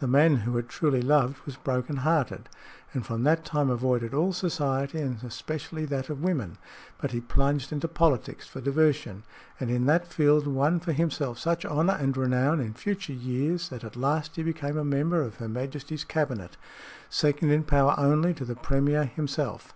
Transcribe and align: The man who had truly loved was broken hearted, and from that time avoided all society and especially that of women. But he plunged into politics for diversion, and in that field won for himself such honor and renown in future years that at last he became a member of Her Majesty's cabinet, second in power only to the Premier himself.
The 0.00 0.08
man 0.08 0.38
who 0.38 0.56
had 0.56 0.68
truly 0.68 1.00
loved 1.00 1.46
was 1.46 1.54
broken 1.54 1.98
hearted, 1.98 2.48
and 2.92 3.06
from 3.06 3.22
that 3.22 3.44
time 3.44 3.70
avoided 3.70 4.12
all 4.12 4.32
society 4.32 4.98
and 4.98 5.22
especially 5.22 5.84
that 5.84 6.10
of 6.10 6.24
women. 6.24 6.58
But 7.00 7.12
he 7.12 7.20
plunged 7.20 7.70
into 7.70 7.86
politics 7.86 8.48
for 8.48 8.60
diversion, 8.60 9.22
and 9.60 9.70
in 9.70 9.86
that 9.86 10.08
field 10.08 10.48
won 10.48 10.80
for 10.80 10.90
himself 10.90 11.38
such 11.38 11.64
honor 11.64 11.94
and 12.00 12.16
renown 12.16 12.58
in 12.58 12.74
future 12.74 13.12
years 13.12 13.68
that 13.68 13.84
at 13.84 13.94
last 13.94 14.34
he 14.34 14.42
became 14.42 14.76
a 14.76 14.84
member 14.84 15.22
of 15.22 15.36
Her 15.36 15.48
Majesty's 15.48 16.02
cabinet, 16.02 16.56
second 17.08 17.52
in 17.52 17.62
power 17.62 17.94
only 17.96 18.34
to 18.34 18.44
the 18.44 18.56
Premier 18.56 19.04
himself. 19.04 19.72